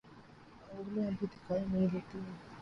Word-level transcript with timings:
انگلیاں 0.69 1.11
بھی 1.11 1.27
دیکھائی 1.27 1.63
نہیں 1.63 1.87
دیتی 1.93 2.17